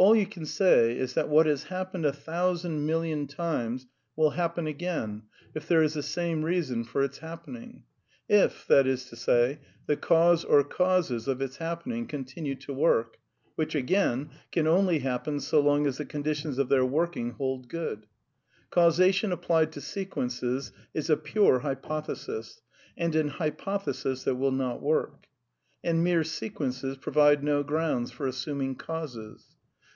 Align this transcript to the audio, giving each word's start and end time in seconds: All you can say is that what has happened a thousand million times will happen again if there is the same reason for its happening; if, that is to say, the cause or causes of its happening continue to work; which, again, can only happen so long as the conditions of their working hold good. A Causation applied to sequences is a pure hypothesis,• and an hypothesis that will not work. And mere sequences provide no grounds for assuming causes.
All 0.00 0.14
you 0.14 0.26
can 0.26 0.46
say 0.46 0.96
is 0.96 1.14
that 1.14 1.28
what 1.28 1.46
has 1.46 1.64
happened 1.64 2.06
a 2.06 2.12
thousand 2.12 2.86
million 2.86 3.26
times 3.26 3.88
will 4.14 4.30
happen 4.30 4.68
again 4.68 5.24
if 5.56 5.66
there 5.66 5.82
is 5.82 5.94
the 5.94 6.04
same 6.04 6.44
reason 6.44 6.84
for 6.84 7.02
its 7.02 7.18
happening; 7.18 7.82
if, 8.28 8.64
that 8.68 8.86
is 8.86 9.06
to 9.06 9.16
say, 9.16 9.58
the 9.86 9.96
cause 9.96 10.44
or 10.44 10.62
causes 10.62 11.26
of 11.26 11.42
its 11.42 11.56
happening 11.56 12.06
continue 12.06 12.54
to 12.54 12.72
work; 12.72 13.18
which, 13.56 13.74
again, 13.74 14.30
can 14.52 14.68
only 14.68 15.00
happen 15.00 15.40
so 15.40 15.58
long 15.58 15.84
as 15.84 15.98
the 15.98 16.06
conditions 16.06 16.58
of 16.58 16.68
their 16.68 16.86
working 16.86 17.32
hold 17.32 17.68
good. 17.68 18.06
A 18.06 18.06
Causation 18.70 19.32
applied 19.32 19.72
to 19.72 19.80
sequences 19.80 20.70
is 20.94 21.10
a 21.10 21.16
pure 21.16 21.58
hypothesis,• 21.58 22.62
and 22.96 23.16
an 23.16 23.26
hypothesis 23.26 24.22
that 24.22 24.36
will 24.36 24.52
not 24.52 24.80
work. 24.80 25.26
And 25.82 26.04
mere 26.04 26.22
sequences 26.22 26.96
provide 26.96 27.42
no 27.42 27.64
grounds 27.64 28.12
for 28.12 28.28
assuming 28.28 28.76
causes. 28.76 29.56